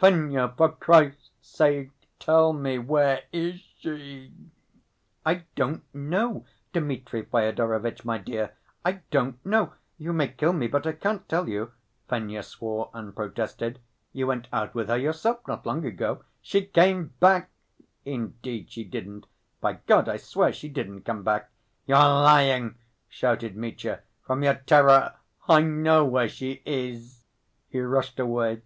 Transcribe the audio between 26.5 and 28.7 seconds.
is." He rushed away.